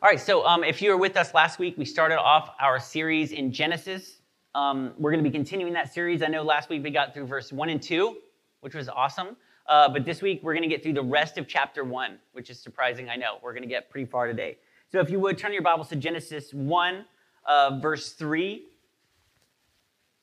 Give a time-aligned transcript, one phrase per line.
[0.00, 2.78] All right, so um, if you were with us last week, we started off our
[2.78, 4.18] series in Genesis.
[4.54, 6.22] Um, we're going to be continuing that series.
[6.22, 8.16] I know last week we got through verse 1 and 2,
[8.60, 9.36] which was awesome.
[9.66, 12.48] Uh, but this week we're going to get through the rest of chapter 1, which
[12.48, 13.38] is surprising, I know.
[13.42, 14.58] We're going to get pretty far today.
[14.92, 17.04] So if you would, turn your Bibles to Genesis 1,
[17.44, 18.66] uh, verse 3.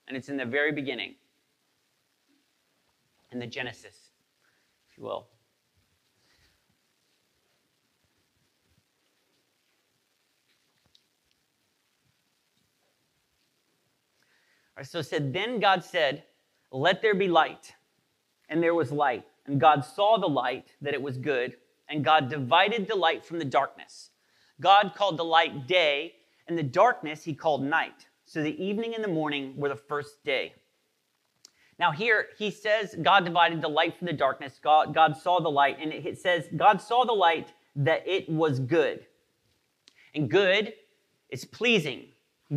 [0.08, 1.16] And it's in the very beginning,
[3.34, 3.98] in the Genesis,
[4.90, 5.28] if you will.
[14.78, 16.24] Right, so it said, Then God said,
[16.72, 17.74] Let there be light.
[18.50, 19.26] And there was light.
[19.48, 21.56] And God saw the light, that it was good.
[21.90, 24.10] And God divided the light from the darkness.
[24.62, 26.14] God called the light day,
[26.48, 28.08] and the darkness he called night.
[28.26, 30.54] So the evening and the morning were the first day.
[31.78, 34.60] Now, here he says God divided the light from the darkness.
[34.62, 38.60] God, God saw the light, and it says God saw the light that it was
[38.60, 39.06] good.
[40.14, 40.74] And good
[41.30, 42.06] is pleasing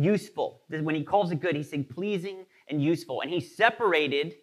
[0.03, 0.61] useful.
[0.69, 3.21] When he calls it good, he's saying pleasing and useful.
[3.21, 4.35] And he separated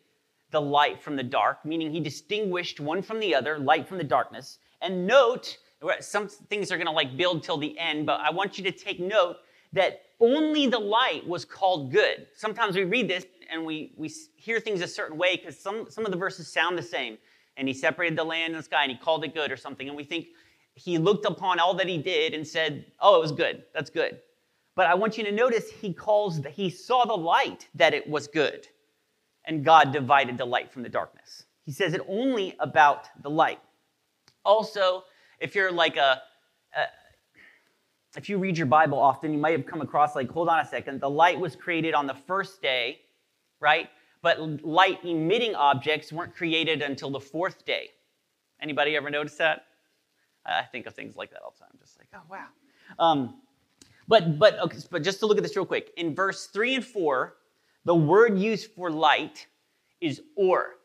[0.51, 4.05] the light from the dark, meaning he distinguished one from the other, light from the
[4.05, 4.59] darkness.
[4.81, 5.59] And note,
[6.01, 8.73] some things are going to like build till the end, but I want you to
[8.73, 9.37] take note
[9.73, 12.27] that only the light was called good.
[12.35, 16.05] Sometimes we read this and we, we hear things a certain way because some, some
[16.05, 17.19] of the verses sound the same.
[17.57, 19.89] And he separated the land and the sky and he called it good or something.
[19.89, 20.29] And we think
[20.75, 23.65] he looked upon all that he did and said, Oh, it was good.
[23.75, 24.21] That's good.
[24.77, 28.09] But I want you to notice he calls, the, he saw the light that it
[28.09, 28.69] was good,
[29.47, 31.45] and God divided the light from the darkness.
[31.65, 33.59] He says it only about the light.
[34.45, 35.03] Also,
[35.41, 36.21] if you're like a,
[36.77, 36.85] a
[38.17, 40.67] if you read your Bible often, you might have come across like, hold on a
[40.67, 43.01] second, the light was created on the first day,
[43.61, 43.89] right?
[44.23, 47.91] But light emitting objects weren't created until the fourth day.
[48.61, 49.67] Anybody ever notice that?
[50.47, 52.47] I think of things like that all the time, just like, oh wow.
[52.99, 53.41] Um,
[54.09, 56.85] but, but, okay, but just to look at this real quick, in verse 3 and
[56.85, 57.35] 4,
[57.85, 59.47] the word used for light
[60.01, 60.77] is or.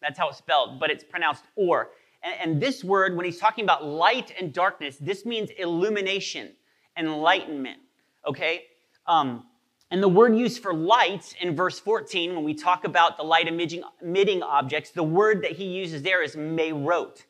[0.00, 1.90] That's how it's spelled, but it's pronounced or.
[2.22, 6.52] And, and this word, when he's talking about light and darkness, this means illumination,
[6.96, 7.80] enlightenment,
[8.26, 8.64] okay?
[9.06, 9.44] Um,
[9.90, 13.46] and the word used for light in verse 14, when we talk about the light
[13.46, 17.24] emitting, emitting objects, the word that he uses there is merot.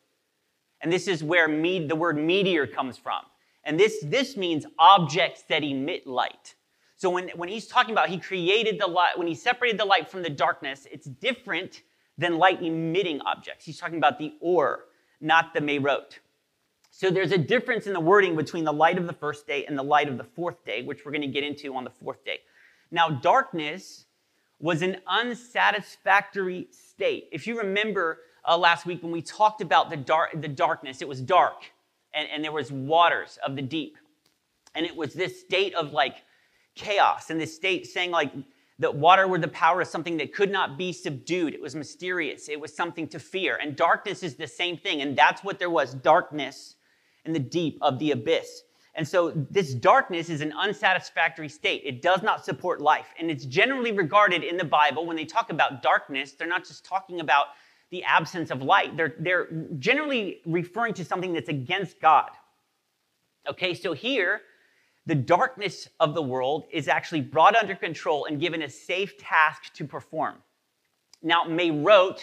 [0.80, 3.22] And this is where me, the word meteor comes from.
[3.66, 6.54] And this, this means objects that emit light.
[6.96, 10.08] So when, when he's talking about he created the light, when he separated the light
[10.08, 11.82] from the darkness, it's different
[12.16, 13.66] than light emitting objects.
[13.66, 14.84] He's talking about the or,
[15.20, 16.18] not the merot.
[16.90, 19.76] So there's a difference in the wording between the light of the first day and
[19.76, 22.24] the light of the fourth day, which we're going to get into on the fourth
[22.24, 22.38] day.
[22.90, 24.06] Now, darkness
[24.60, 27.28] was an unsatisfactory state.
[27.32, 31.08] If you remember uh, last week when we talked about the, dark, the darkness, it
[31.08, 31.64] was dark
[32.16, 33.96] and, and there was waters of the deep.
[34.74, 36.16] And it was this state of like
[36.74, 38.32] chaos and this state saying like
[38.78, 41.54] that water were the power of something that could not be subdued.
[41.54, 42.48] It was mysterious.
[42.48, 43.58] It was something to fear.
[43.62, 45.00] And darkness is the same thing.
[45.00, 46.74] And that's what there was darkness
[47.24, 48.62] in the deep of the abyss.
[48.94, 51.82] And so this darkness is an unsatisfactory state.
[51.84, 53.08] It does not support life.
[53.18, 56.84] And it's generally regarded in the Bible when they talk about darkness, they're not just
[56.84, 57.46] talking about
[57.90, 58.96] the absence of light.
[58.96, 59.48] They're, they're
[59.78, 62.30] generally referring to something that's against God.
[63.48, 64.40] Okay, so here,
[65.06, 69.72] the darkness of the world is actually brought under control and given a safe task
[69.74, 70.36] to perform.
[71.22, 72.20] Now, Merot,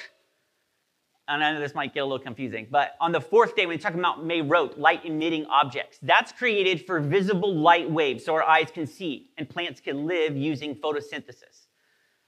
[1.29, 3.78] and I know this might get a little confusing, but on the fourth day, when
[3.78, 8.44] we talk about Merot, light emitting objects, that's created for visible light waves so our
[8.44, 11.68] eyes can see and plants can live using photosynthesis.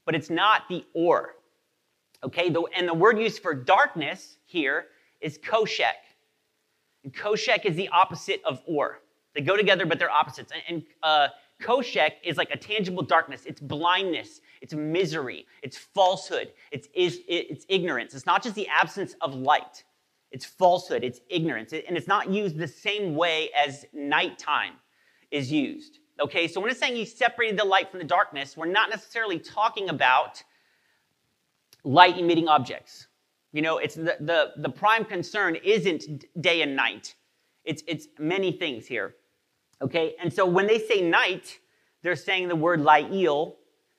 [0.05, 1.35] But it's not the or.
[2.25, 4.87] Okay, the, and the word used for darkness here
[5.21, 5.93] is koshek.
[7.03, 9.01] And koshek is the opposite of or.
[9.35, 10.51] They go together, but they're opposites.
[10.51, 11.27] And, and uh,
[11.61, 13.43] koshek is like a tangible darkness.
[13.45, 14.41] It's blindness.
[14.61, 15.45] It's misery.
[15.61, 16.51] It's falsehood.
[16.71, 18.15] It's, is, it's ignorance.
[18.15, 19.83] It's not just the absence of light.
[20.31, 21.03] It's falsehood.
[21.03, 21.73] It's ignorance.
[21.73, 24.73] And it's not used the same way as nighttime
[25.29, 25.99] is used.
[26.19, 29.37] Okay, so when it's saying he separated the light from the darkness, we're not necessarily
[29.37, 30.41] talking about
[31.85, 33.07] light emitting objects.
[33.53, 37.15] You know, it's the, the, the prime concern isn't day and night.
[37.63, 39.15] It's, it's many things here.
[39.81, 41.59] Okay, and so when they say night,
[42.01, 43.55] they're saying the word la'il,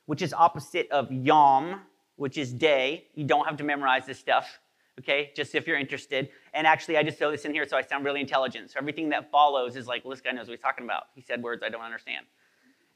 [0.07, 1.81] which is opposite of yom,
[2.17, 3.07] which is day.
[3.15, 4.59] You don't have to memorize this stuff,
[4.99, 6.29] okay, just if you're interested.
[6.55, 8.71] And actually, I just throw this in here so I sound really intelligent.
[8.71, 11.05] So everything that follows is like, well, this guy knows what he's talking about.
[11.15, 12.27] He said words I don't understand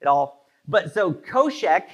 [0.01, 0.47] at all.
[0.67, 1.85] But so koshek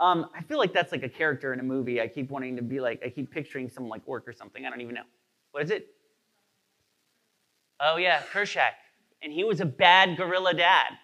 [0.00, 2.00] um, I feel like that's like a character in a movie.
[2.00, 4.64] I keep wanting to be like, I keep picturing some like orc or something.
[4.64, 5.02] I don't even know.
[5.52, 5.88] What is it?
[7.80, 8.72] Oh yeah, Kerchak.
[9.22, 10.98] and he was a bad gorilla dad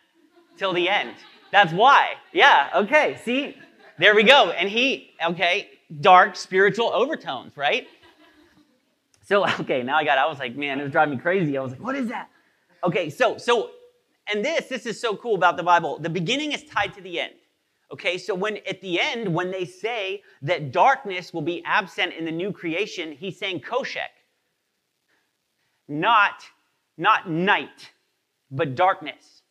[0.57, 1.15] till the end.
[1.51, 2.15] That's why.
[2.33, 3.57] Yeah, okay, see?
[3.99, 4.51] There we go.
[4.51, 5.71] And he, okay,
[6.01, 7.87] dark spiritual overtones, right?
[9.23, 11.57] So, okay, now I got, I was like, man, it was driving me crazy.
[11.57, 12.29] I was like, what is that?
[12.83, 13.71] Okay, so, so,
[14.33, 15.99] and this, this is so cool about the Bible.
[15.99, 17.35] The beginning is tied to the end.
[17.95, 22.25] Okay, so when at the end, when they say that darkness will be absent in
[22.25, 24.11] the new creation, he's saying koshek.
[25.87, 26.43] Not,
[26.99, 27.93] not night,
[28.51, 29.43] but darkness.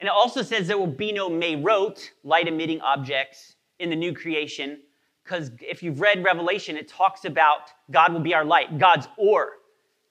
[0.00, 4.14] And it also says there will be no merot, light emitting objects, in the new
[4.14, 4.78] creation,
[5.22, 8.78] because if you've read Revelation, it talks about God will be our light.
[8.78, 9.50] God's or,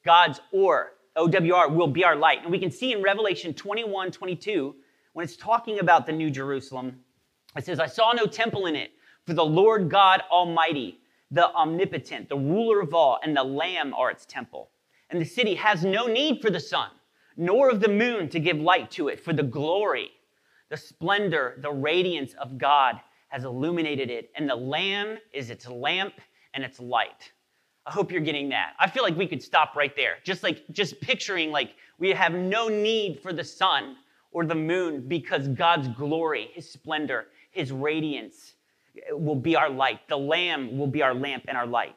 [0.03, 2.43] God's or, O-W-R, will be our light.
[2.43, 4.75] And we can see in Revelation 21, 22,
[5.13, 6.99] when it's talking about the New Jerusalem,
[7.55, 8.91] it says, I saw no temple in it,
[9.25, 10.99] for the Lord God Almighty,
[11.31, 14.69] the omnipotent, the ruler of all, and the Lamb are its temple.
[15.09, 16.89] And the city has no need for the sun,
[17.37, 20.09] nor of the moon to give light to it, for the glory,
[20.69, 22.99] the splendor, the radiance of God
[23.29, 26.13] has illuminated it, and the Lamb is its lamp
[26.53, 27.31] and its light.
[27.85, 28.73] I hope you're getting that.
[28.79, 30.15] I feel like we could stop right there.
[30.23, 33.97] Just like, just picturing like we have no need for the sun
[34.31, 38.53] or the moon because God's glory, His splendor, His radiance
[38.95, 40.07] eh, will be our light.
[40.07, 41.95] The Lamb will be our lamp and our light.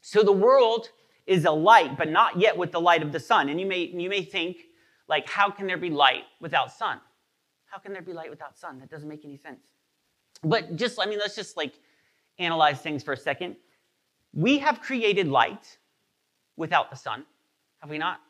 [0.00, 0.88] So the world
[1.26, 3.50] is a light, but not yet with the light of the sun.
[3.50, 4.56] And you may, you may think,
[5.08, 7.00] like, how can there be light without sun?
[7.66, 8.78] How can there be light without sun?
[8.78, 9.60] That doesn't make any sense.
[10.42, 11.74] But just, I mean, let's just like
[12.38, 13.56] analyze things for a second.
[14.32, 15.78] We have created light
[16.56, 17.24] without the sun,
[17.80, 18.20] have we not?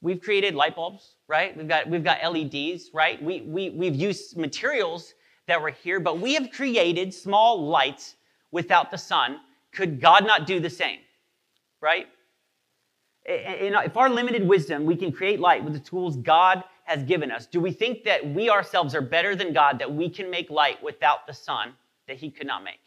[0.00, 1.56] We've created light bulbs, right?
[1.56, 3.22] We've got, we've got LEDs, right?
[3.22, 5.14] We, we, we've used materials
[5.46, 8.16] that were here, but we have created small lights
[8.50, 9.38] without the sun.
[9.72, 10.98] Could God not do the same,
[11.80, 12.06] right?
[13.26, 17.32] And If our limited wisdom, we can create light with the tools God has given
[17.32, 20.50] us, do we think that we ourselves are better than God, that we can make
[20.50, 21.72] light without the sun
[22.06, 22.80] that he could not make?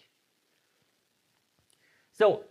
[2.14, 2.44] So,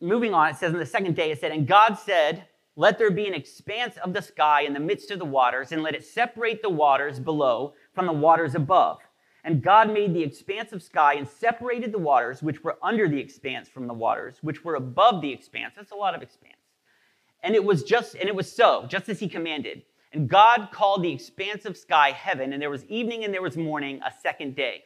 [0.00, 2.44] moving on, it says in the second day, it said, And God said,
[2.76, 5.82] Let there be an expanse of the sky in the midst of the waters, and
[5.82, 9.00] let it separate the waters below from the waters above.
[9.44, 13.18] And God made the expanse of sky and separated the waters which were under the
[13.18, 15.74] expanse from the waters which were above the expanse.
[15.76, 16.54] That's a lot of expanse.
[17.42, 19.82] And it was just, and it was so, just as he commanded.
[20.12, 23.56] And God called the expanse of sky heaven, and there was evening and there was
[23.56, 24.84] morning, a second day.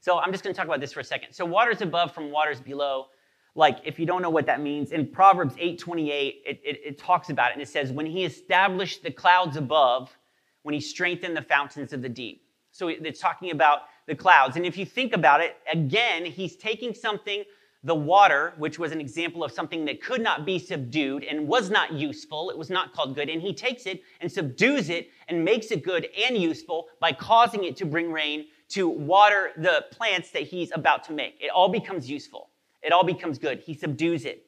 [0.00, 1.32] So I'm just going to talk about this for a second.
[1.32, 3.06] So waters above from waters below,
[3.56, 6.08] like if you don't know what that means, in Proverbs 8:28,
[6.46, 10.16] it, it, it talks about it, and it says, "When He established the clouds above,
[10.62, 14.56] when He strengthened the fountains of the deep." So it's talking about the clouds.
[14.56, 17.44] And if you think about it, again, He's taking something
[17.86, 21.70] the water, which was an example of something that could not be subdued and was
[21.70, 25.44] not useful, it was not called good, and he takes it and subdues it and
[25.44, 30.32] makes it good and useful by causing it to bring rain to water the plants
[30.32, 31.36] that he's about to make.
[31.40, 32.50] It all becomes useful,
[32.86, 33.58] it all becomes good.
[33.58, 34.46] He subdues it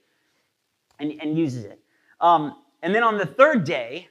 [0.98, 1.80] and, and uses it.
[2.20, 4.08] Um, and then on the third day,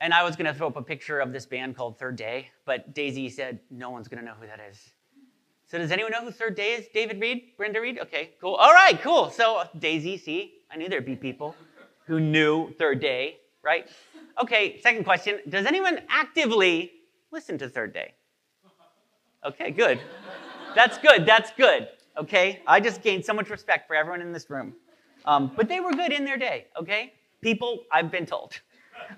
[0.00, 2.48] and I was going to throw up a picture of this band called Third Day,
[2.64, 4.78] but Daisy said, no one's going to know who that is.
[5.68, 6.86] So does anyone know who third day is?
[6.94, 7.56] David Reed?
[7.56, 7.98] Brenda Reed?
[8.00, 8.54] Okay, cool.
[8.54, 9.30] All right, cool.
[9.30, 11.56] So Daisy, see, I knew there'd be people
[12.06, 13.88] who knew third day, right?
[14.40, 15.40] Okay, second question.
[15.48, 16.92] Does anyone actively
[17.32, 18.14] listen to third day?
[19.44, 19.98] Okay, good.
[20.76, 21.26] That's good.
[21.26, 21.88] That's good.
[22.18, 24.74] Okay, I just gained so much respect for everyone in this room.
[25.26, 27.12] Um, but they were good in their day, okay?
[27.42, 28.58] People, I've been told.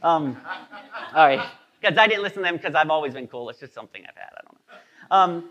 [0.02, 0.36] Um,
[1.14, 1.48] all right,
[1.80, 3.48] because I didn't listen to them because I've always been cool.
[3.50, 4.30] It's just something I've had.
[4.32, 5.38] I don't know.
[5.38, 5.50] Um,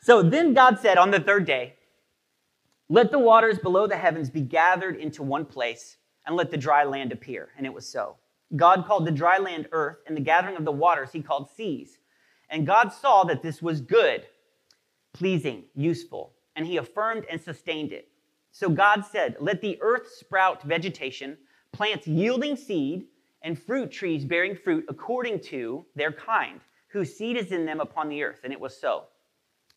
[0.00, 1.74] so then God said on the third day,
[2.88, 6.84] Let the waters below the heavens be gathered into one place, and let the dry
[6.84, 7.50] land appear.
[7.56, 8.16] And it was so.
[8.56, 11.98] God called the dry land earth, and the gathering of the waters he called seas.
[12.48, 14.24] And God saw that this was good,
[15.12, 18.08] pleasing, useful, and he affirmed and sustained it.
[18.50, 21.38] So God said, Let the earth sprout vegetation,
[21.72, 23.06] plants yielding seed,
[23.42, 28.08] and fruit trees bearing fruit according to their kind, whose seed is in them upon
[28.08, 28.40] the earth.
[28.42, 29.04] And it was so.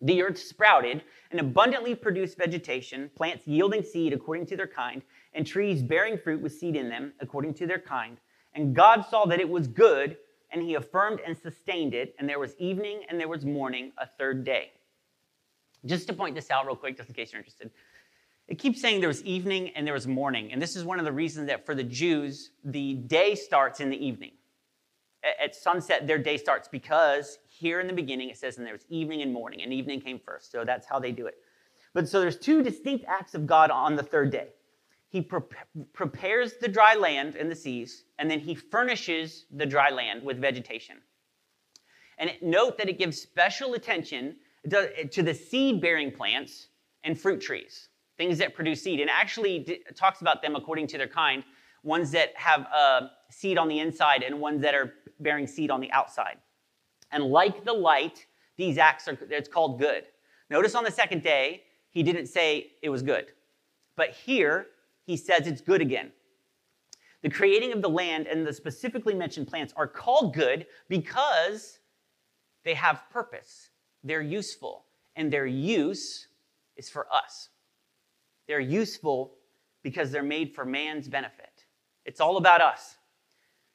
[0.02, 5.04] The earth sprouted and abundantly produced vegetation, plants yielding seed according to their kind,
[5.36, 8.18] and trees bearing fruit with seed in them according to their kind.
[8.56, 10.18] And God saw that it was good,
[10.52, 12.16] and he affirmed and sustained it.
[12.18, 14.72] And there was evening and there was morning, a third day.
[15.86, 17.72] Just to point this out real quick, just in case you're interested.
[18.48, 20.52] It keeps saying there was evening and there was morning.
[20.52, 23.90] And this is one of the reasons that for the Jews, the day starts in
[23.90, 24.32] the evening.
[25.42, 28.86] At sunset, their day starts because here in the beginning it says, and there was
[28.90, 30.52] evening and morning, and evening came first.
[30.52, 31.36] So that's how they do it.
[31.94, 34.50] But so there's two distinct acts of God on the third day.
[35.10, 35.42] He pre-
[35.94, 40.40] prepares the dry land and the seas, and then he furnishes the dry land with
[40.40, 40.98] vegetation.
[42.18, 44.38] And note that it gives special attention
[44.70, 46.68] to the seed bearing plants
[47.04, 49.00] and fruit trees, things that produce seed.
[49.00, 51.44] And actually talks about them according to their kind
[51.84, 55.82] ones that have uh, seed on the inside and ones that are bearing seed on
[55.82, 56.38] the outside.
[57.12, 58.26] And like the light,
[58.58, 60.04] these acts are, it's called good.
[60.50, 63.28] Notice on the second day, he didn't say it was good.
[63.96, 64.68] But here,
[65.06, 66.12] he says it's good again.
[67.24, 71.80] The creating of the land and the specifically mentioned plants are called good because
[72.64, 73.71] they have purpose.
[74.04, 76.28] They're useful, and their use
[76.78, 77.50] is for us.
[78.48, 79.34] They're useful
[79.84, 81.66] because they're made for man's benefit.
[82.06, 82.98] It's all about us.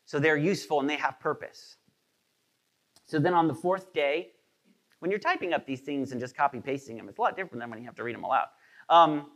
[0.04, 1.76] So they're useful and they have purpose.
[3.06, 4.33] So then on the fourth day,
[5.00, 7.61] when you're typing up these things and just copy pasting them, it's a lot different
[7.61, 8.47] than when you have to read them aloud.
[8.88, 9.30] Um,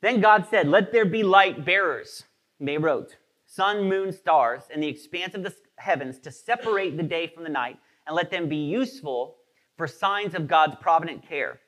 [0.00, 2.24] then God said, Let there be light bearers,
[2.58, 7.26] they wrote, sun, moon, stars, and the expanse of the heavens to separate the day
[7.26, 9.36] from the night, and let them be useful
[9.82, 11.58] for signs of God's provident care,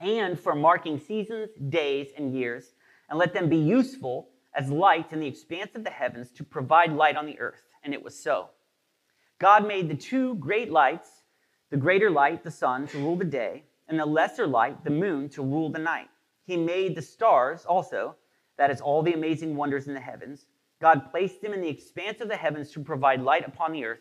[0.00, 2.74] and for marking seasons, days, and years,
[3.08, 6.92] and let them be useful as lights in the expanse of the heavens to provide
[6.92, 7.62] light on the earth.
[7.84, 8.48] And it was so.
[9.38, 11.22] God made the two great lights,
[11.70, 15.28] the greater light, the sun, to rule the day, and the lesser light, the moon,
[15.28, 16.08] to rule the night.
[16.46, 18.16] He made the stars also,
[18.58, 20.46] that is, all the amazing wonders in the heavens.
[20.80, 24.00] God placed them in the expanse of the heavens to provide light upon the earth,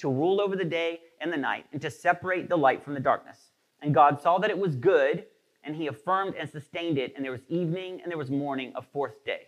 [0.00, 3.00] to rule over the day and the night, and to separate the light from the
[3.00, 3.52] darkness.
[3.82, 5.24] And God saw that it was good,
[5.64, 8.82] and he affirmed and sustained it, and there was evening and there was morning, a
[8.82, 9.42] fourth day.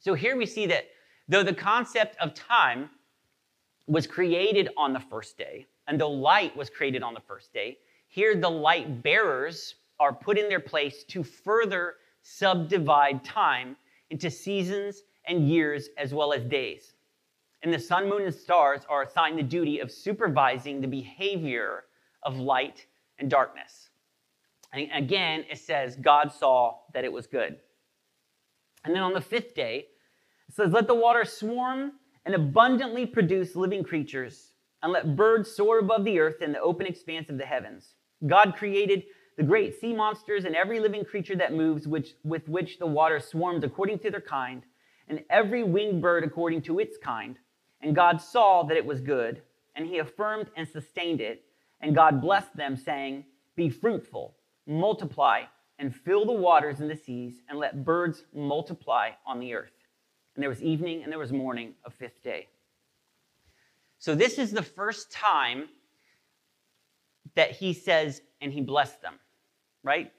[0.00, 0.86] So here we see that
[1.28, 2.90] though the concept of time
[3.86, 7.78] was created on the first day, and though light was created on the first day,
[8.08, 13.76] here the light bearers are put in their place to further subdivide time
[14.10, 16.94] into seasons and years as well as days.
[17.62, 21.84] And the sun, moon, and stars are assigned the duty of supervising the behavior
[22.22, 22.86] of light
[23.18, 23.90] and darkness.
[24.72, 27.56] And again, it says, God saw that it was good.
[28.84, 29.86] And then on the fifth day,
[30.48, 31.92] it says, Let the water swarm
[32.24, 36.86] and abundantly produce living creatures, and let birds soar above the earth in the open
[36.86, 37.94] expanse of the heavens.
[38.26, 39.04] God created
[39.36, 43.20] the great sea monsters and every living creature that moves, which, with which the water
[43.20, 44.62] swarms according to their kind,
[45.08, 47.38] and every winged bird according to its kind.
[47.80, 49.42] And God saw that it was good,
[49.76, 51.44] and he affirmed and sustained it.
[51.80, 54.34] And God blessed them, saying, Be fruitful,
[54.66, 55.42] multiply,
[55.78, 59.72] and fill the waters and the seas, and let birds multiply on the earth.
[60.34, 62.48] And there was evening and there was morning, a fifth day.
[63.98, 65.68] So this is the first time
[67.34, 69.14] that he says, and he blessed them,
[69.82, 70.12] right?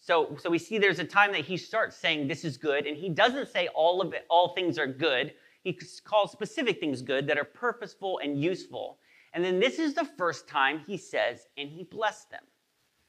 [0.00, 2.96] So, so we see there's a time that he starts saying this is good, and
[2.96, 5.32] he doesn't say all of it, all things are good.
[5.62, 8.98] He calls specific things good that are purposeful and useful.
[9.32, 12.42] And then this is the first time he says, and he blessed them.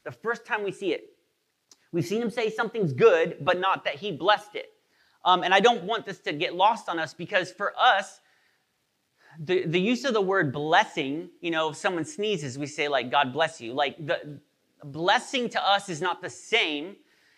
[0.05, 1.09] The first time we see it.
[1.91, 4.69] We've seen him say something's good, but not that he blessed it.
[5.25, 8.19] Um, and I don't want this to get lost on us because for us,
[9.39, 13.09] the, the use of the word blessing, you know, if someone sneezes, we say, like,
[13.09, 13.73] God bless you.
[13.73, 14.39] Like, the
[14.83, 16.97] blessing to us is not the same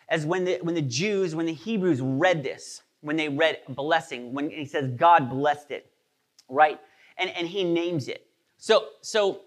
[0.09, 4.33] as when the, when the Jews, when the Hebrews read this, when they read blessing,
[4.33, 5.91] when he says, God blessed it,
[6.49, 6.79] right?
[7.17, 8.25] And, and he names it.
[8.57, 9.41] So, so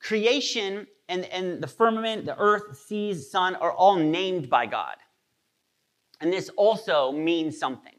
[0.00, 4.96] creation and, and the firmament, the earth, seas, sun are all named by God.
[6.22, 7.92] And this also means something.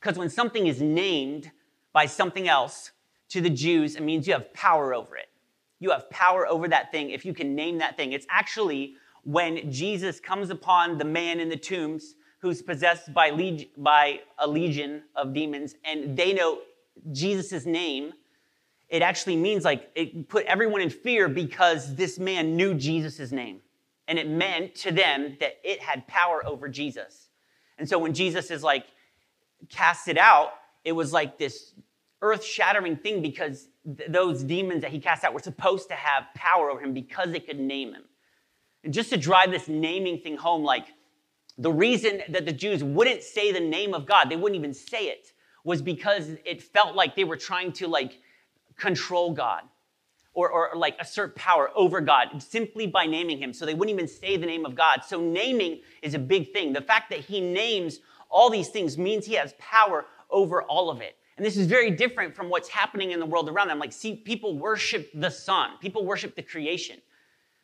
[0.00, 1.50] Because when something is named
[1.92, 2.92] by something else
[3.28, 5.28] to the Jews, it means you have power over it.
[5.78, 8.12] You have power over that thing if you can name that thing.
[8.12, 13.70] It's actually when Jesus comes upon the man in the tombs who's possessed by, leg-
[13.76, 16.60] by a legion of demons, and they know
[17.12, 18.12] Jesus' name
[18.88, 23.60] it actually means like it put everyone in fear because this man knew Jesus' name.
[24.06, 27.28] And it meant to them that it had power over Jesus.
[27.76, 28.86] And so when Jesus is like
[29.68, 30.54] cast it out,
[30.84, 31.74] it was like this
[32.22, 36.24] earth shattering thing because th- those demons that he cast out were supposed to have
[36.34, 38.04] power over him because they could name him.
[38.82, 40.86] And just to drive this naming thing home, like
[41.58, 45.08] the reason that the Jews wouldn't say the name of God, they wouldn't even say
[45.08, 45.32] it,
[45.64, 48.20] was because it felt like they were trying to like
[48.76, 49.62] control God
[50.34, 53.52] or, or like assert power over God simply by naming him.
[53.52, 55.00] So they wouldn't even say the name of God.
[55.04, 56.72] So naming is a big thing.
[56.72, 57.98] The fact that he names
[58.30, 61.16] all these things means he has power over all of it.
[61.36, 63.78] And this is very different from what's happening in the world around them.
[63.78, 67.00] Like, see, people worship the sun, people worship the creation.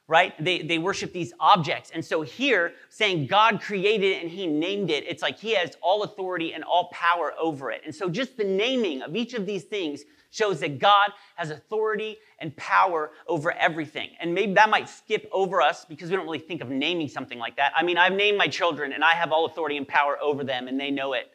[0.07, 0.33] Right?
[0.43, 1.91] They, they worship these objects.
[1.95, 5.77] And so here, saying God created it and he named it, it's like he has
[5.81, 7.83] all authority and all power over it.
[7.85, 12.19] And so just the naming of each of these things shows that God has authority
[12.41, 14.11] and power over everything.
[14.21, 17.39] And maybe that might skip over us because we don't really think of naming something
[17.39, 17.73] like that.
[17.75, 20.69] I mean, I've named my children and I have all authority and power over them
[20.69, 21.31] and they know it.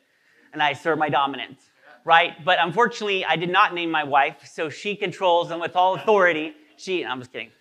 [0.52, 1.62] And I assert my dominance,
[2.06, 2.34] right?
[2.44, 6.54] But unfortunately, I did not name my wife, so she controls them with all authority.
[6.78, 7.52] She, I'm just kidding.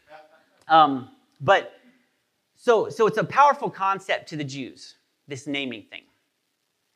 [0.68, 1.10] Um,
[1.40, 1.74] but
[2.56, 4.96] so, so it's a powerful concept to the Jews,
[5.26, 6.02] this naming thing.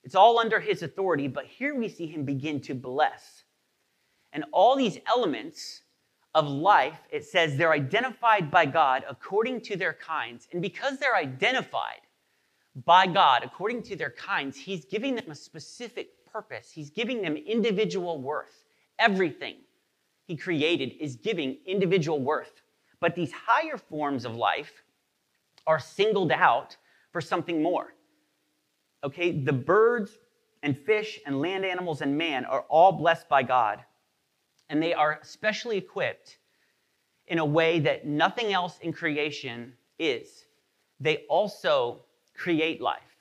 [0.04, 3.44] It's all under his authority, but here we see him begin to bless.
[4.32, 5.82] And all these elements
[6.34, 10.48] of life, it says they're identified by God according to their kinds.
[10.52, 12.00] And because they're identified
[12.84, 16.72] by God according to their kinds, he's giving them a specific purpose.
[16.72, 18.64] He's giving them individual worth.
[18.98, 19.56] Everything
[20.26, 22.61] he created is giving individual worth.
[23.02, 24.84] But these higher forms of life
[25.66, 26.76] are singled out
[27.10, 27.94] for something more.
[29.02, 30.18] Okay, the birds
[30.62, 33.82] and fish and land animals and man are all blessed by God,
[34.68, 36.38] and they are specially equipped
[37.26, 40.44] in a way that nothing else in creation is.
[41.00, 42.04] They also
[42.36, 43.16] create life.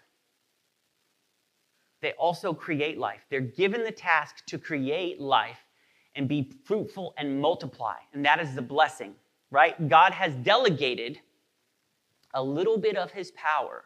[2.02, 3.26] They also create life.
[3.32, 5.66] They're given the task to create life
[6.14, 9.16] and be fruitful and multiply, and that is the blessing
[9.52, 9.90] right?
[9.90, 11.20] God has delegated
[12.34, 13.84] a little bit of his power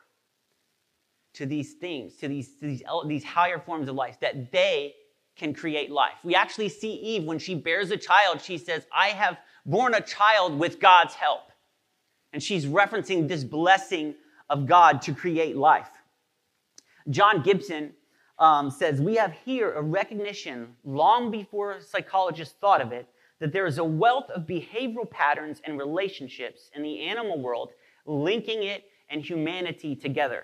[1.33, 4.93] to these things, to these, to these, these higher forms of life, that they
[5.35, 6.13] can create life.
[6.23, 10.01] We actually see Eve when she bears a child, she says, I have born a
[10.01, 11.51] child with God's help.
[12.31, 14.15] And she's referencing this blessing
[14.49, 15.89] of God to create life.
[17.09, 17.91] John Gibson
[18.39, 23.07] um, says, We have here a recognition long before psychologists thought of it
[23.39, 27.71] that there is a wealth of behavioral patterns and relationships in the animal world
[28.05, 30.43] linking it and humanity together.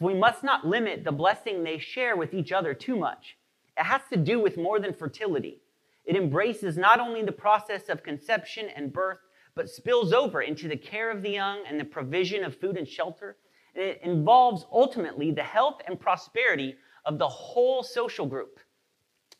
[0.00, 3.36] We must not limit the blessing they share with each other too much.
[3.76, 5.60] It has to do with more than fertility.
[6.04, 9.18] It embraces not only the process of conception and birth,
[9.54, 12.88] but spills over into the care of the young and the provision of food and
[12.88, 13.36] shelter.
[13.74, 18.58] And it involves ultimately the health and prosperity of the whole social group.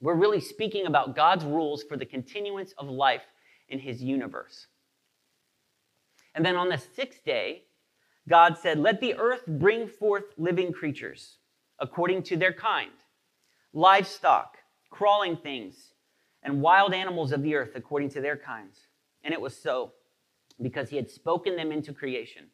[0.05, 3.23] We're really speaking about God's rules for the continuance of life
[3.71, 4.67] in his universe.
[6.35, 7.63] And then on the sixth day,
[8.29, 11.39] God said, Let the earth bring forth living creatures
[11.79, 12.91] according to their kind,
[13.73, 14.59] livestock,
[14.91, 15.95] crawling things,
[16.43, 18.77] and wild animals of the earth according to their kinds.
[19.23, 19.93] And it was so,
[20.61, 22.49] because he had spoken them into creation.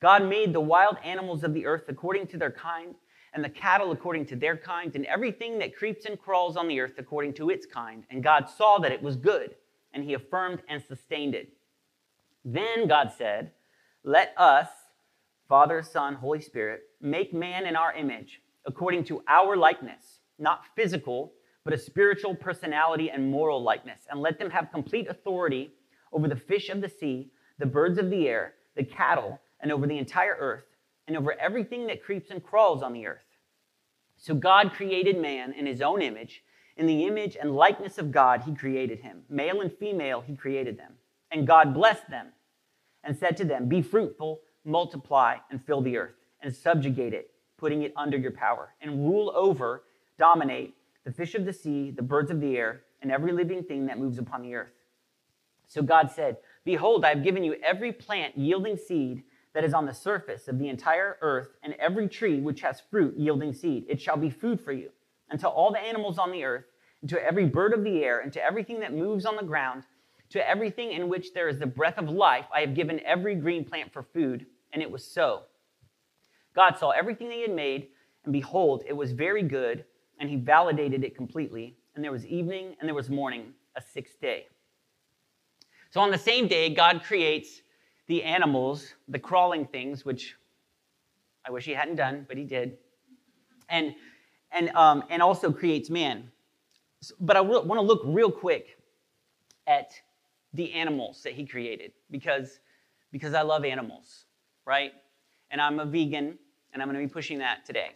[0.00, 2.94] God made the wild animals of the earth according to their kind
[3.38, 6.80] and the cattle according to their kind, and everything that creeps and crawls on the
[6.80, 8.02] earth according to its kind.
[8.10, 9.54] And God saw that it was good,
[9.92, 11.52] and he affirmed and sustained it.
[12.44, 13.52] Then God said,
[14.02, 14.66] Let us,
[15.48, 21.32] Father, Son, Holy Spirit, make man in our image, according to our likeness, not physical,
[21.62, 25.70] but a spiritual personality and moral likeness, and let them have complete authority
[26.12, 29.86] over the fish of the sea, the birds of the air, the cattle, and over
[29.86, 30.64] the entire earth
[31.08, 33.24] and over everything that creeps and crawls on the earth.
[34.18, 36.42] So God created man in his own image.
[36.76, 39.22] In the image and likeness of God, he created him.
[39.28, 40.92] Male and female, he created them.
[41.30, 42.28] And God blessed them
[43.04, 47.82] and said to them, Be fruitful, multiply, and fill the earth, and subjugate it, putting
[47.82, 49.84] it under your power, and rule over,
[50.18, 53.86] dominate the fish of the sea, the birds of the air, and every living thing
[53.86, 54.72] that moves upon the earth.
[55.68, 59.22] So God said, Behold, I have given you every plant yielding seed
[59.54, 63.16] that is on the surface of the entire earth, and every tree which has fruit
[63.16, 63.86] yielding seed.
[63.88, 64.90] It shall be food for you.
[65.30, 66.64] And to all the animals on the earth,
[67.00, 69.84] and to every bird of the air, and to everything that moves on the ground,
[70.30, 73.64] to everything in which there is the breath of life, I have given every green
[73.64, 74.46] plant for food.
[74.72, 75.44] And it was so.
[76.54, 77.88] God saw everything he had made,
[78.24, 79.84] and behold, it was very good,
[80.20, 81.76] and he validated it completely.
[81.94, 84.46] And there was evening and there was morning, a sixth day.
[85.90, 87.62] So on the same day, God creates
[88.08, 90.36] the animals, the crawling things, which
[91.46, 92.78] I wish he hadn't done, but he did,
[93.68, 93.94] and,
[94.50, 96.30] and, um, and also creates man.
[97.20, 98.78] But I want to look real quick
[99.66, 99.92] at
[100.54, 102.60] the animals that he created because,
[103.12, 104.24] because I love animals,
[104.64, 104.92] right?
[105.50, 106.38] And I'm a vegan,
[106.72, 107.90] and I'm going to be pushing that today.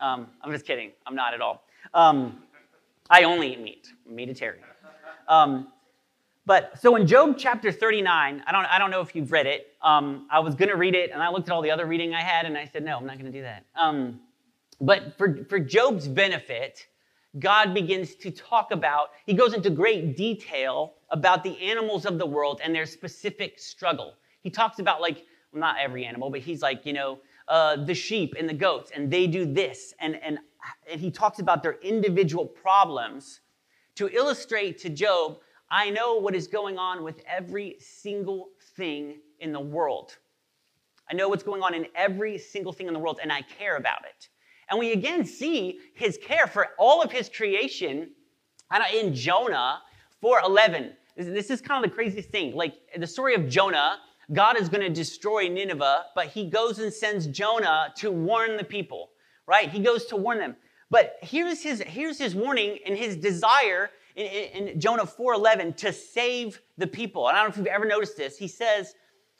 [0.00, 0.92] Um, I'm just kidding.
[1.06, 1.64] I'm not at all.
[1.94, 2.42] Um,
[3.10, 3.92] I only eat meat.
[4.08, 4.64] I'm meatitarian.
[5.28, 5.68] Um,
[6.44, 9.68] but so in Job chapter 39, I don't, I don't know if you've read it.
[9.80, 12.14] Um, I was going to read it, and I looked at all the other reading
[12.14, 13.64] I had, and I said, no, I'm not going to do that.
[13.74, 14.20] Um,
[14.80, 16.86] but for, for Job's benefit,
[17.38, 22.26] God begins to talk about, he goes into great detail about the animals of the
[22.26, 24.14] world and their specific struggle.
[24.42, 27.94] he talks about like, well, not every animal, but he's like, you know, uh, the
[27.94, 29.94] sheep and the goats, and they do this.
[30.00, 30.38] And, and,
[30.90, 33.40] and he talks about their individual problems
[33.94, 35.38] to illustrate to Job,
[35.72, 40.18] I know what is going on with every single thing in the world.
[41.10, 43.78] I know what's going on in every single thing in the world, and I care
[43.78, 44.28] about it.
[44.68, 48.10] And we again see his care for all of his creation
[48.92, 49.80] in Jonah
[50.22, 50.92] 4:11.
[51.16, 52.54] This is kind of the craziest thing.
[52.54, 53.98] Like the story of Jonah,
[54.34, 58.64] God is going to destroy Nineveh, but he goes and sends Jonah to warn the
[58.64, 59.12] people,
[59.46, 59.70] right?
[59.70, 60.54] He goes to warn them.
[60.90, 66.60] But here's his, here's his warning and his desire in, in, Jonah 4:11 to save
[66.78, 67.28] the people.
[67.28, 68.36] And I don't know if you've ever noticed this.
[68.36, 68.94] He says,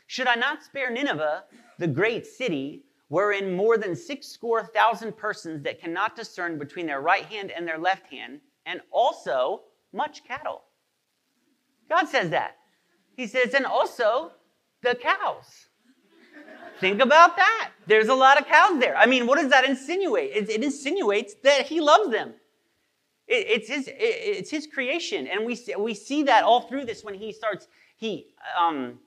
[0.06, 1.44] "Should I not spare Nineveh,
[1.78, 7.00] the great city, wherein more than six score thousand persons that cannot discern between their
[7.00, 10.62] right hand and their left hand, and also much cattle?"
[11.88, 12.56] God says that.
[13.16, 14.32] He says, "And also
[14.82, 15.68] the cows."
[16.80, 17.70] Think about that.
[17.86, 18.96] There's a lot of cows there.
[18.96, 20.30] I mean, what does that insinuate?
[20.34, 22.34] It, it insinuates that he loves them.
[23.28, 25.26] It, it's, his, it, it's his creation.
[25.26, 28.98] And we, we see that all through this when he starts, he, um,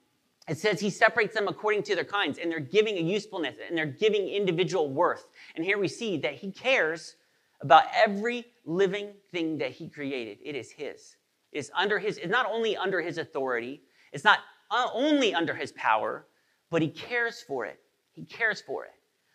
[0.47, 3.77] it says he separates them according to their kinds, and they're giving a usefulness, and
[3.77, 5.27] they're giving individual worth.
[5.55, 7.15] And here we see that he cares
[7.61, 10.37] about every living thing that he created.
[10.43, 11.15] It is his.
[11.51, 15.71] It's under his, it's not only under his authority, it's not uh, only under his
[15.71, 16.27] power,
[16.69, 17.79] but he cares for it.
[18.11, 18.93] He cares for it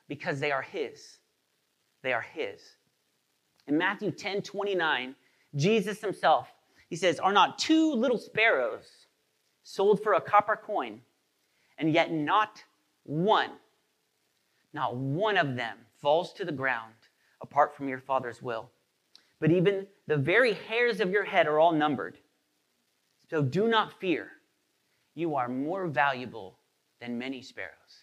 [0.09, 1.19] because they are his.
[2.03, 2.61] They are his.
[3.71, 5.15] In Matthew 10 29,
[5.55, 6.49] Jesus himself,
[6.89, 9.07] he says, Are not two little sparrows
[9.63, 11.01] sold for a copper coin,
[11.79, 12.65] and yet not
[13.05, 13.53] one,
[14.73, 16.95] not one of them falls to the ground
[17.43, 18.69] apart from your Father's will?
[19.39, 22.19] But even the very hairs of your head are all numbered.
[23.29, 24.33] So do not fear.
[25.15, 26.59] You are more valuable
[27.01, 28.03] than many sparrows.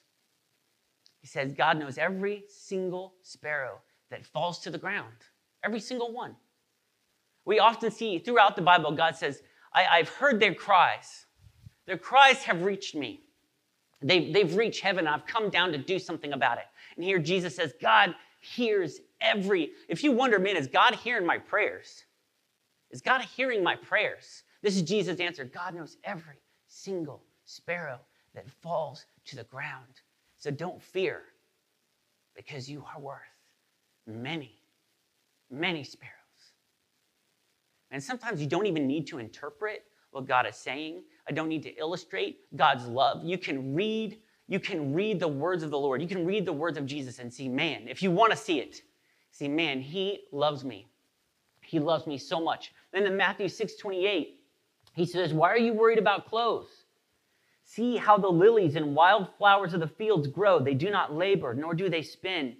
[1.19, 5.11] He says God knows every single sparrow that falls to the ground,
[5.67, 6.33] every single one.
[7.43, 11.25] We often see throughout the Bible, God says, I, have heard their cries.
[11.85, 13.21] Their cries have reached me.
[14.01, 15.07] They've, they've reached heaven.
[15.07, 16.63] I've come down to do something about it.
[16.95, 19.71] And here Jesus says, God hears every.
[19.89, 22.05] If you wonder, man, is God hearing my prayers?
[22.89, 24.43] Is God hearing my prayers?
[24.61, 27.99] This is Jesus' answer God knows every single sparrow
[28.35, 30.01] that falls to the ground.
[30.37, 31.23] So don't fear,
[32.35, 33.17] because you are worth
[34.05, 34.56] many,
[35.49, 36.13] many sparrows.
[37.91, 41.03] And sometimes you don't even need to interpret what God is saying.
[41.27, 43.23] I don't need to illustrate God's love.
[43.23, 46.01] You can read, you can read the words of the Lord.
[46.01, 48.59] You can read the words of Jesus and see, man, if you want to see
[48.59, 48.81] it,
[49.31, 50.87] see, man, he loves me.
[51.61, 52.73] He loves me so much.
[52.93, 54.39] Then in Matthew 6 28,
[54.93, 56.85] he says, Why are you worried about clothes?
[57.63, 60.59] See how the lilies and wild flowers of the fields grow.
[60.59, 62.55] They do not labor, nor do they spin.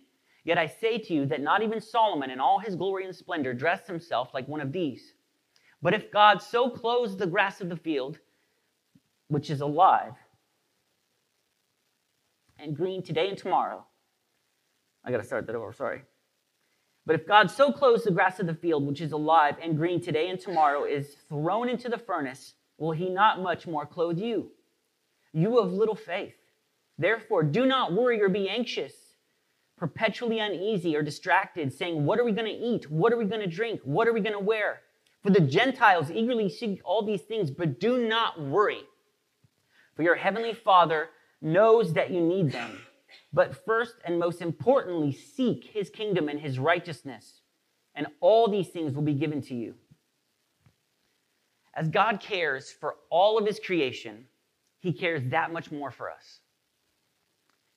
[0.48, 3.54] Yet I say to you that not even Solomon in all his glory and splendor
[3.54, 5.14] dressed himself like one of these.
[5.82, 8.18] But if God so clothes the grass of the field,
[9.28, 10.14] which is alive
[12.58, 13.86] and green today and tomorrow,
[15.04, 16.04] I got to start that over, sorry.
[17.06, 20.02] But if God so clothes the grass of the field, which is alive and green
[20.02, 24.52] today and tomorrow, is thrown into the furnace, will he not much more clothe you?
[25.34, 26.36] you of little faith.
[26.98, 28.94] Therefore, do not worry or be anxious,
[29.78, 32.90] perpetually uneasy or distracted, saying, What are we going to eat?
[32.90, 33.82] What are we going to drink?
[33.84, 34.82] What are we going to wear?
[35.24, 38.82] For the Gentiles eagerly seek all these things, but do not worry.
[39.96, 41.10] For your heavenly Father
[41.42, 42.80] knows that you need them.
[43.34, 47.42] But first and most importantly, seek his kingdom and his righteousness,
[47.96, 49.76] and all these things will be given to you.
[51.74, 54.26] As God cares for all of his creation,
[54.80, 56.40] he cares that much more for us.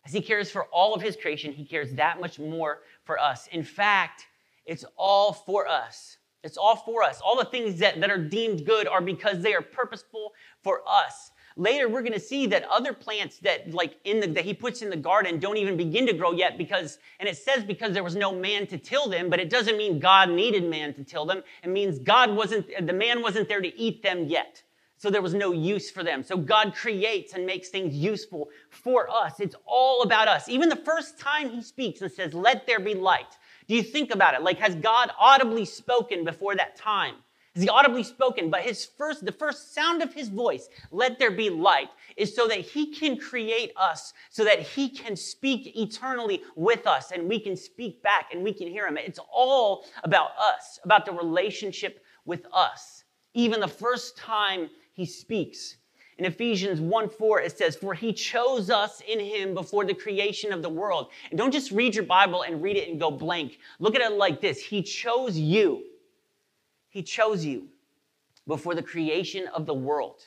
[0.06, 3.48] As he cares for all of his creation, he cares that much more for us.
[3.48, 4.26] In fact,
[4.64, 6.16] it's all for us.
[6.42, 7.20] It's all for us.
[7.20, 10.32] All the things that, that are deemed good are because they are purposeful
[10.62, 11.32] for us.
[11.56, 14.80] Later, we're going to see that other plants that, like, in the, that he puts
[14.80, 18.04] in the garden don't even begin to grow yet because, and it says because there
[18.04, 21.26] was no man to till them, but it doesn't mean God needed man to till
[21.26, 21.42] them.
[21.62, 24.62] It means God wasn't, the man wasn't there to eat them yet
[25.00, 26.22] so there was no use for them.
[26.22, 29.40] So God creates and makes things useful for us.
[29.40, 30.46] It's all about us.
[30.46, 33.38] Even the first time he speaks and says, Let there be light.
[33.66, 34.42] Do you think about it?
[34.42, 37.14] Like, has God audibly spoken before that time?
[37.54, 38.50] Has he audibly spoken?
[38.50, 42.46] But his first, the first sound of his voice, let there be light, is so
[42.48, 47.40] that he can create us, so that he can speak eternally with us and we
[47.40, 48.98] can speak back and we can hear him.
[48.98, 53.04] It's all about us, about the relationship with us.
[53.32, 55.76] Even the first time he speaks.
[56.18, 60.52] In Ephesians 1 4, it says, For he chose us in him before the creation
[60.52, 61.08] of the world.
[61.30, 63.58] And don't just read your Bible and read it and go blank.
[63.78, 65.84] Look at it like this He chose you.
[66.90, 67.68] He chose you
[68.46, 70.22] before the creation of the world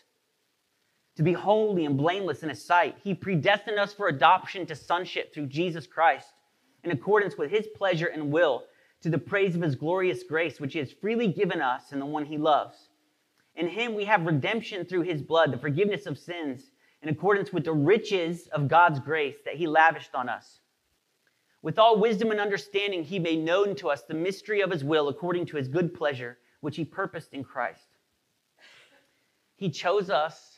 [1.15, 2.97] to be holy and blameless in his sight.
[3.03, 6.29] He predestined us for adoption to sonship through Jesus Christ
[6.83, 8.63] in accordance with his pleasure and will
[9.01, 12.05] to the praise of his glorious grace, which he has freely given us in the
[12.05, 12.89] one he loves.
[13.55, 17.65] In him we have redemption through his blood, the forgiveness of sins, in accordance with
[17.65, 20.59] the riches of God's grace that he lavished on us.
[21.61, 25.07] With all wisdom and understanding, he made known to us the mystery of his will
[25.07, 27.97] according to his good pleasure, which he purposed in Christ.
[29.55, 30.52] He chose us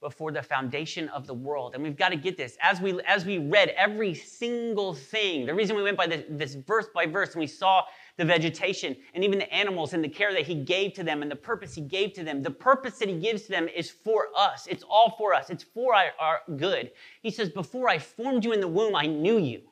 [0.00, 1.74] before the foundation of the world.
[1.74, 2.56] And we've got to get this.
[2.62, 6.54] As we, as we read every single thing, the reason we went by this, this
[6.54, 7.84] verse by verse and we saw
[8.16, 11.30] the vegetation and even the animals and the care that he gave to them and
[11.30, 14.28] the purpose he gave to them, the purpose that he gives to them is for
[14.36, 14.66] us.
[14.70, 16.92] It's all for us, it's for our, our good.
[17.22, 19.62] He says, Before I formed you in the womb, I knew you.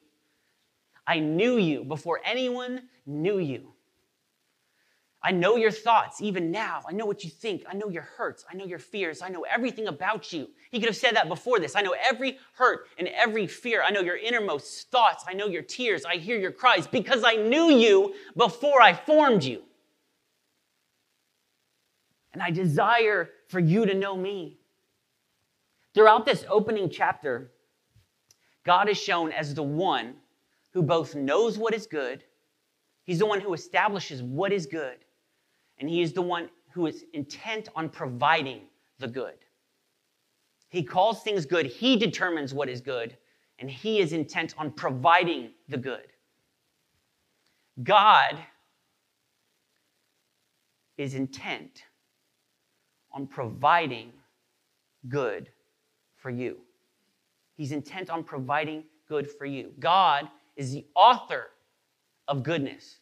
[1.06, 3.72] I knew you before anyone knew you.
[5.20, 6.82] I know your thoughts even now.
[6.88, 7.64] I know what you think.
[7.68, 8.44] I know your hurts.
[8.50, 9.20] I know your fears.
[9.20, 10.48] I know everything about you.
[10.70, 11.74] He could have said that before this.
[11.74, 13.82] I know every hurt and every fear.
[13.82, 15.24] I know your innermost thoughts.
[15.26, 16.04] I know your tears.
[16.04, 19.62] I hear your cries because I knew you before I formed you.
[22.32, 24.58] And I desire for you to know me.
[25.94, 27.50] Throughout this opening chapter,
[28.64, 30.14] God is shown as the one
[30.72, 32.22] who both knows what is good,
[33.02, 34.98] He's the one who establishes what is good,
[35.78, 38.62] and He is the one who is intent on providing
[38.98, 39.34] the good.
[40.68, 43.16] He calls things good, He determines what is good,
[43.58, 46.12] and He is intent on providing the good.
[47.82, 48.38] God
[50.96, 51.84] is intent
[53.12, 54.12] on providing
[55.08, 55.48] good
[56.16, 56.58] for you.
[57.56, 59.72] He's intent on providing good for you.
[59.78, 61.50] God is the author
[62.26, 62.98] of goodness.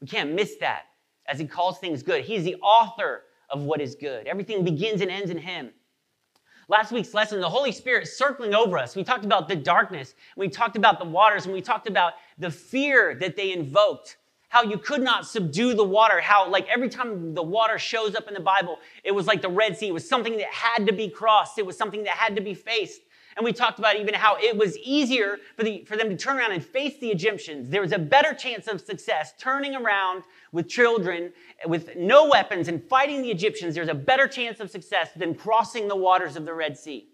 [0.00, 0.86] We can't miss that
[1.28, 2.24] as he calls things good.
[2.24, 4.26] He's the author of what is good.
[4.26, 5.70] Everything begins and ends in him.
[6.68, 8.96] Last week's lesson, the Holy Spirit circling over us.
[8.96, 12.50] We talked about the darkness, we talked about the waters, and we talked about the
[12.50, 14.16] fear that they invoked.
[14.48, 16.20] How you could not subdue the water.
[16.20, 19.48] How, like, every time the water shows up in the Bible, it was like the
[19.48, 19.88] Red Sea.
[19.88, 22.54] It was something that had to be crossed, it was something that had to be
[22.54, 23.02] faced.
[23.36, 26.38] And we talked about even how it was easier for, the, for them to turn
[26.38, 27.68] around and face the Egyptians.
[27.68, 30.22] There was a better chance of success turning around
[30.52, 31.32] with children
[31.66, 33.74] with no weapons and fighting the Egyptians.
[33.74, 37.08] There's a better chance of success than crossing the waters of the Red Sea.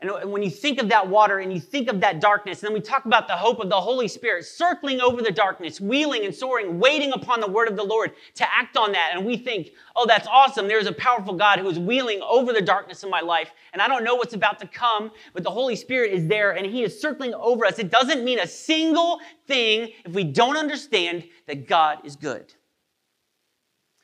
[0.00, 2.74] And when you think of that water and you think of that darkness, and then
[2.74, 6.34] we talk about the hope of the Holy Spirit circling over the darkness, wheeling and
[6.34, 9.12] soaring, waiting upon the word of the Lord to act on that.
[9.14, 10.68] And we think, oh, that's awesome.
[10.68, 13.52] There's a powerful God who is wheeling over the darkness in my life.
[13.72, 16.66] And I don't know what's about to come, but the Holy Spirit is there and
[16.66, 17.78] he is circling over us.
[17.78, 22.52] It doesn't mean a single thing if we don't understand that God is good.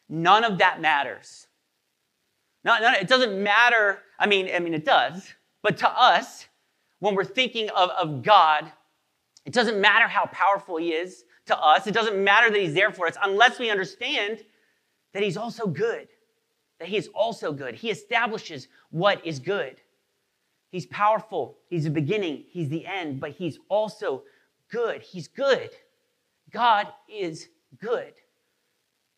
[0.09, 1.49] None of that matters.
[2.65, 3.99] No, no, it doesn't matter.
[4.19, 6.47] I mean, I mean, it does but to us,
[6.99, 8.71] when we're thinking of, of God,
[9.45, 11.87] it doesn't matter how powerful He is to us.
[11.87, 14.41] It doesn't matter that He's there for us unless we understand
[15.13, 16.09] that He's also good,
[16.79, 17.75] that He is also good.
[17.75, 19.81] He establishes what is good.
[20.71, 24.23] He's powerful, He's the beginning, He's the end, but He's also
[24.71, 25.03] good.
[25.03, 25.71] He's good.
[26.51, 27.49] God is
[27.81, 28.15] good.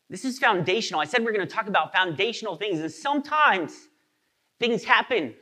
[0.09, 1.01] This is foundational.
[1.01, 3.89] I said we're going to talk about foundational things, and sometimes
[4.59, 5.33] things happen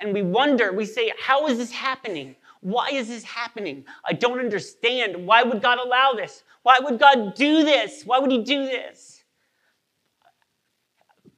[0.00, 2.36] and we wonder, we say, How is this happening?
[2.60, 3.84] Why is this happening?
[4.04, 5.26] I don't understand.
[5.26, 6.42] Why would God allow this?
[6.62, 8.04] Why would God do this?
[8.04, 9.24] Why would He do this?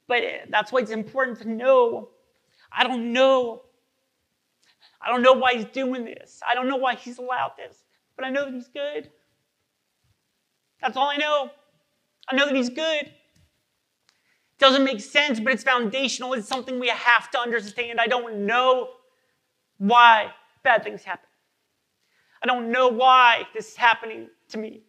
[0.09, 2.09] But that's why it's important to know.
[2.73, 3.63] I don't know.
[5.01, 6.41] I don't know why He's doing this.
[6.49, 7.85] I don't know why He's allowed this,
[8.17, 9.11] but I know that He's good.
[10.81, 11.51] That's all I know.
[12.29, 13.13] I know that He's good.
[14.63, 16.35] Doesn't make sense, but it's foundational.
[16.35, 17.99] It's something we have to understand.
[18.01, 18.91] I don't know
[19.79, 20.31] why
[20.63, 21.29] bad things happen.
[22.41, 24.85] I don't know why this is happening to me.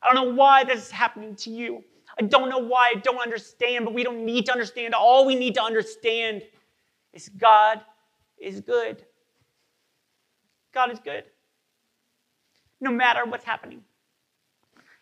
[0.00, 1.82] I don't know why this is happening to you.
[2.20, 4.94] I don't know why I don't understand, but we don't need to understand.
[4.94, 6.44] All we need to understand
[7.12, 7.80] is God
[8.38, 9.04] is good.
[10.72, 11.24] God is good.
[12.80, 13.82] No matter what's happening.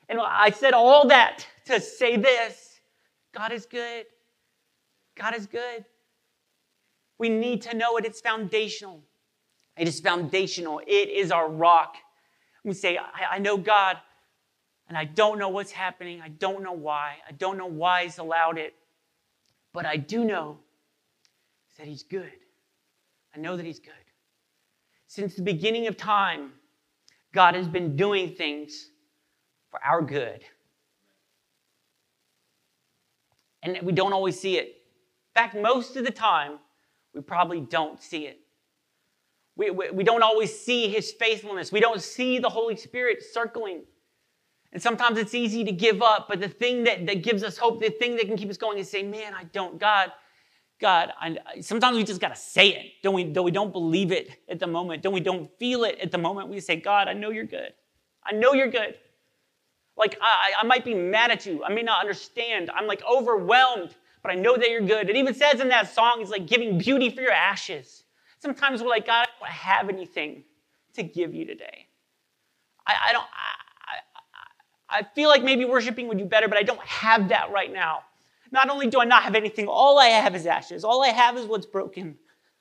[0.09, 2.76] And I said all that to say this
[3.37, 4.07] God is good.
[5.15, 5.85] God is good.
[7.19, 8.05] We need to know it.
[8.05, 9.03] It's foundational.
[9.77, 10.81] It is foundational.
[10.87, 11.97] It is our rock.
[12.65, 13.99] We say, I, I know God,
[14.89, 16.21] and I don't know what's happening.
[16.23, 17.17] I don't know why.
[17.29, 18.75] I don't know why He's allowed it.
[19.73, 20.59] But I do know
[21.79, 22.33] that He's good.
[23.35, 23.93] I know that He's good.
[25.09, 26.53] Since the beginning of time,
[27.33, 28.91] God has been doing things
[29.71, 30.43] for our good.
[33.67, 34.67] And we don't always see it.
[34.67, 36.59] In fact, most of the time,
[37.15, 38.41] we probably don't see it.
[39.57, 41.73] We, we, we, don't always see his faithfulness.
[41.73, 43.83] We don't see the Holy Spirit circling.
[44.73, 47.81] And sometimes it's easy to give up, but the thing that, that gives us hope,
[47.81, 50.13] the thing that can keep us going is say, man, I don't, God,
[50.79, 52.93] God, I, sometimes we just got to say it.
[53.03, 55.99] Don't we, though we don't believe it at the moment, don't we don't feel it
[56.01, 57.73] at the moment, we say, God, I know you're good.
[58.23, 58.97] I know you're good.
[59.97, 61.65] Like, I, I might be mad at you.
[61.65, 62.71] I may not understand.
[62.75, 65.09] I'm like overwhelmed, but I know that you're good.
[65.09, 68.05] It even says in that song, it's like giving beauty for your ashes.
[68.39, 70.45] Sometimes we're like, God, I don't have anything
[70.95, 71.87] to give you today.
[72.87, 76.63] I, I don't, I, I, I feel like maybe worshiping would do better, but I
[76.63, 78.01] don't have that right now.
[78.53, 80.85] Not only do I not have anything, all I have is ashes.
[80.85, 82.17] All I have is what's broken.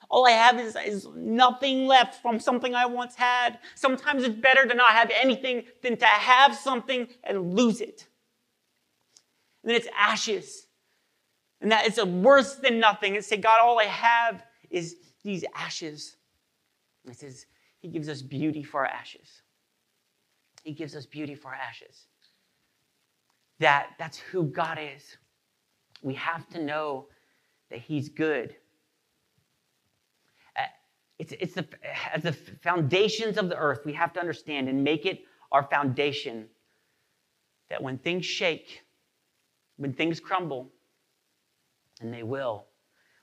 [0.09, 3.59] All I have is, is nothing left from something I once had.
[3.75, 8.07] Sometimes it's better to not have anything than to have something and lose it.
[9.63, 10.67] And then it's ashes.
[11.61, 13.15] And that is worse than nothing.
[13.15, 16.17] And say, God, all I have is these ashes.
[17.09, 17.47] It says,
[17.79, 19.41] He gives us beauty for our ashes.
[20.63, 22.07] He gives us beauty for our ashes.
[23.59, 25.17] That, that's who God is.
[26.01, 27.07] We have to know
[27.71, 28.55] that He's good.
[31.31, 31.67] It's, it's the,
[32.13, 36.47] as the foundations of the earth, we have to understand and make it our foundation
[37.69, 38.81] that when things shake,
[39.77, 40.71] when things crumble,
[42.01, 42.67] and they will,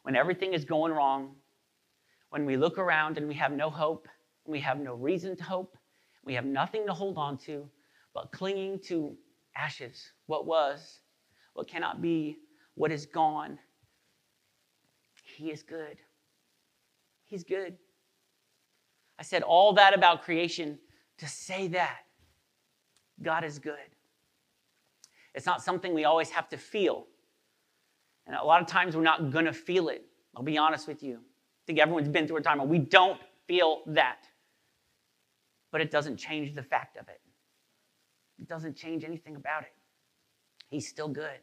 [0.02, 1.36] when everything is going wrong,
[2.30, 4.08] when we look around and we have no hope,
[4.46, 5.76] we have no reason to hope,
[6.24, 7.68] we have nothing to hold on to
[8.14, 9.16] but clinging to
[9.56, 11.00] ashes, what was,
[11.54, 12.38] what cannot be,
[12.74, 13.58] what is gone.
[15.22, 15.98] He is good.
[17.24, 17.78] He's good.
[19.18, 20.78] I said all that about creation
[21.18, 21.98] to say that
[23.22, 23.76] God is good.
[25.34, 27.06] It's not something we always have to feel.
[28.26, 30.04] And a lot of times we're not going to feel it.
[30.36, 31.16] I'll be honest with you.
[31.16, 34.26] I think everyone's been through a time where we don't feel that.
[35.70, 37.20] But it doesn't change the fact of it.
[38.38, 39.72] It doesn't change anything about it.
[40.68, 41.38] He's still good.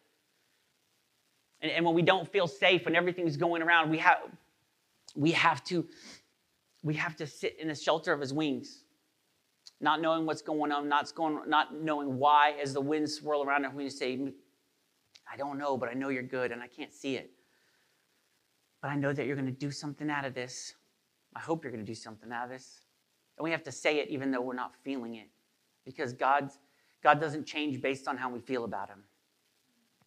[1.61, 4.17] And, and when we don't feel safe, when everything's going around, we have,
[5.15, 5.87] we have to
[6.83, 8.83] we have to sit in the shelter of his wings,
[9.81, 13.65] not knowing what's going on, not, going, not knowing why as the winds swirl around
[13.65, 14.19] and we say,
[15.31, 17.31] I don't know, but I know you're good and I can't see it.
[18.81, 20.73] But I know that you're going to do something out of this.
[21.35, 22.81] I hope you're going to do something out of this.
[23.37, 25.27] And we have to say it even though we're not feeling it.
[25.85, 26.59] Because God's,
[27.03, 29.03] God doesn't change based on how we feel about him.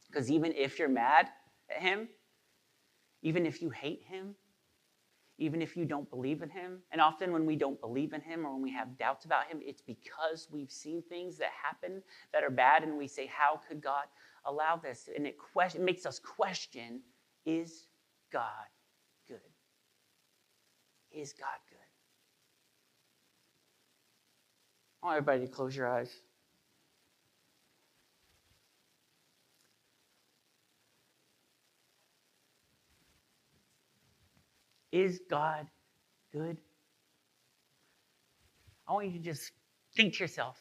[0.06, 1.28] Because even if you're mad,
[1.74, 2.08] at Him,
[3.22, 4.34] even if you hate Him,
[5.38, 6.78] even if you don't believe in Him.
[6.90, 9.60] And often when we don't believe in Him or when we have doubts about Him,
[9.62, 13.80] it's because we've seen things that happen that are bad and we say, How could
[13.82, 14.04] God
[14.44, 15.08] allow this?
[15.14, 17.00] And it, it makes us question
[17.46, 17.86] Is
[18.32, 18.68] God
[19.28, 19.38] good?
[21.10, 21.78] Is God good?
[25.02, 26.10] I want everybody to close your eyes.
[34.92, 35.66] Is God
[36.32, 36.58] good?
[38.86, 39.52] I want you to just
[39.96, 40.60] think to yourself.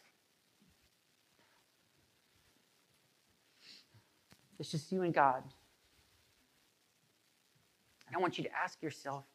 [4.58, 5.44] It's just you and God.
[8.08, 9.26] And I want you to ask yourself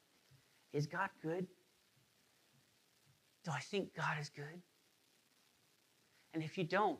[0.73, 1.47] Is God good?
[3.45, 4.63] Do I think God is good?
[6.35, 6.99] And if you don't,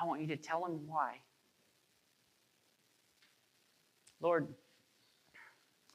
[0.00, 1.16] I want you to tell him why.
[4.24, 4.48] Lord,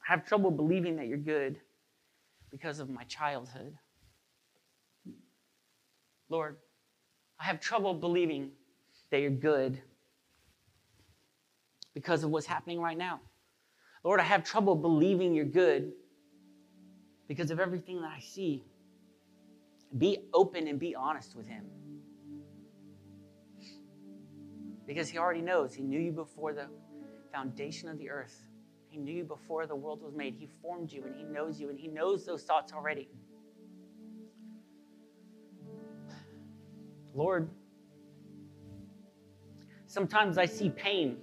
[0.08, 1.60] I have trouble believing that you're good
[2.52, 3.76] because of my childhood.
[6.30, 6.58] Lord,
[7.40, 8.52] I have trouble believing
[9.10, 9.82] that you're good
[11.96, 13.20] because of what's happening right now.
[14.04, 15.92] Lord, I have trouble believing you're good
[17.28, 18.64] because of everything that I see.
[19.98, 21.66] Be open and be honest with Him.
[24.86, 25.74] Because He already knows.
[25.74, 26.68] He knew you before the
[27.32, 28.44] foundation of the earth.
[28.90, 30.36] He knew you before the world was made.
[30.36, 33.08] He formed you and He knows you and He knows those thoughts already.
[37.14, 37.50] Lord,
[39.88, 41.18] sometimes I see pain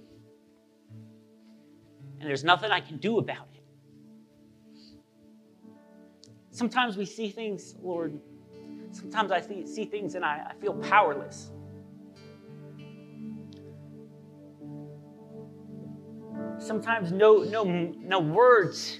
[2.19, 3.63] and there's nothing I can do about it.
[6.51, 8.19] Sometimes we see things, Lord,
[8.91, 11.51] sometimes I see, things and I, I feel powerless.
[16.67, 18.09] Sometimes no, no, mm-hmm.
[18.09, 18.99] no words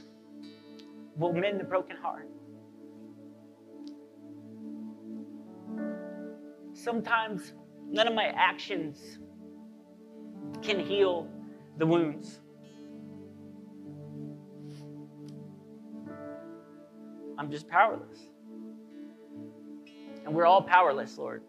[1.17, 2.29] will mend the broken heart.
[6.71, 7.51] Sometimes
[7.89, 9.19] none of my actions
[10.61, 11.27] can heal
[11.77, 12.39] the wounds.
[17.37, 18.19] I'm just powerless.
[20.23, 21.43] And we're all powerless, Lord.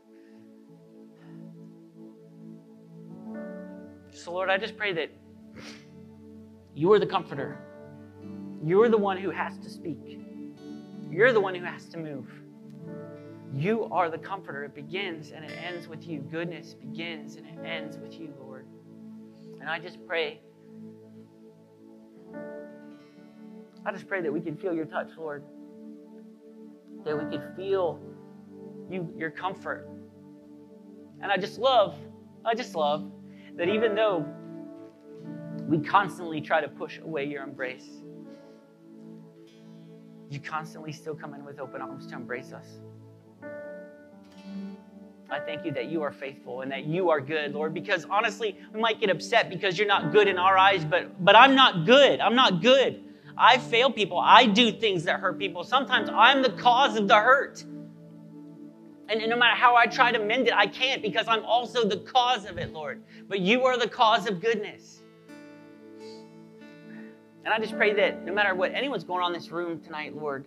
[4.10, 5.12] So, Lord, I just pray that
[6.78, 7.58] you are the comforter.
[8.62, 10.20] You're the one who has to speak.
[11.10, 12.30] You're the one who has to move.
[13.52, 14.62] You are the comforter.
[14.62, 16.20] It begins and it ends with you.
[16.20, 18.68] Goodness begins and it ends with you, Lord.
[19.60, 20.40] And I just pray.
[23.84, 25.42] I just pray that we can feel your touch, Lord.
[27.04, 27.98] That we could feel
[28.88, 29.88] you, your comfort.
[31.20, 31.96] And I just love,
[32.44, 33.10] I just love
[33.56, 34.24] that even though
[35.68, 38.00] we constantly try to push away your embrace,
[40.30, 42.80] you constantly still come in with open arms to embrace us.
[45.30, 48.56] I thank you that you are faithful and that you are good, Lord, because honestly,
[48.72, 51.84] we might get upset because you're not good in our eyes, but, but I'm not
[51.84, 52.20] good.
[52.20, 53.04] I'm not good.
[53.36, 54.18] I fail people.
[54.18, 55.64] I do things that hurt people.
[55.64, 57.62] Sometimes I'm the cause of the hurt.
[59.10, 61.98] And no matter how I try to mend it, I can't because I'm also the
[61.98, 63.02] cause of it, Lord.
[63.28, 64.97] But you are the cause of goodness.
[67.44, 70.14] And I just pray that no matter what anyone's going on in this room tonight,
[70.14, 70.46] Lord,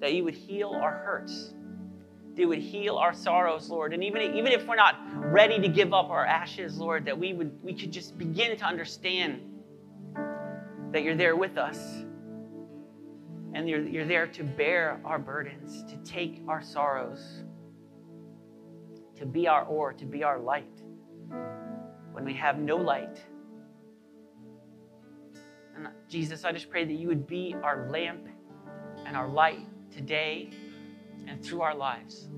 [0.00, 1.54] that you would heal our hurts.
[2.34, 3.92] That you would heal our sorrows, Lord.
[3.94, 7.32] And even, even if we're not ready to give up our ashes, Lord, that we
[7.32, 9.40] would we could just begin to understand
[10.92, 12.04] that you're there with us
[13.54, 17.42] and you're, you're there to bear our burdens, to take our sorrows,
[19.16, 20.82] to be our oar, to be our light
[22.12, 23.24] when we have no light.
[25.76, 28.28] And Jesus, I just pray that you would be our lamp
[29.06, 30.50] and our light today
[31.26, 32.28] and through our lives.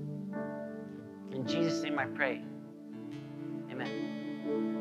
[1.31, 2.41] In Jesus' name I pray.
[3.71, 4.76] Amen.